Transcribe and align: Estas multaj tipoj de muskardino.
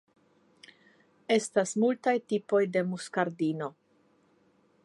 Estas 1.35 1.75
multaj 1.83 2.15
tipoj 2.33 2.65
de 2.77 2.85
muskardino. 2.95 3.73